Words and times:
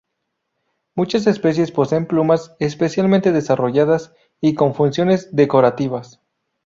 Muchas 0.95 1.27
especies 1.27 1.69
poseen 1.71 2.07
plumas 2.07 2.55
especialmente 2.57 3.31
desarrolladas 3.31 4.13
y 4.39 4.55
con 4.55 4.73
funciones 4.73 5.29
decorativas. 5.35 6.19